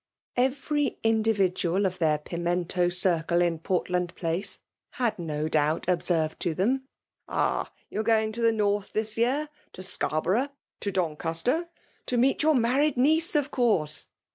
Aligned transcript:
Every 0.35 0.97
individual 1.03 1.85
of 1.85 1.99
their 1.99 2.17
.Pimento 2.17 2.89
circle 2.89 3.39
in 3.39 3.59
Portland 3.59 4.15
Place 4.15 4.57
had 4.93 5.17
bo 5.17 5.47
doubt 5.47 5.87
observed 5.87 6.39
to 6.39 6.55
them," 6.55 6.87
Ah! 7.27 7.71
you 7.87 7.99
are 7.99 8.03
going 8.03 8.31
to 8.31 8.41
the 8.41 8.51
North 8.51 8.93
this 8.93 9.15
year,— 9.15 9.49
^to 9.75 9.83
Scarborough, 9.83 10.49
to 10.79 10.91
Doncaster?— 10.91 11.69
To 12.07 12.17
meet 12.17 12.41
your 12.41 12.55
married 12.55 12.97
niece 12.97 13.35
of 13.35 13.51
course? 13.51 14.07